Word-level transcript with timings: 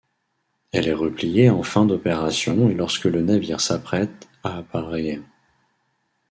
Elle 0.71 0.87
est 0.87 0.95
repliée 0.95 1.51
en 1.51 1.61
fin 1.61 1.85
d'opération 1.85 2.71
et 2.71 2.73
lorsque 2.73 3.05
le 3.05 3.21
navire 3.21 3.61
s'apprête 3.61 4.27
à 4.43 4.57
appareiller. 4.57 5.21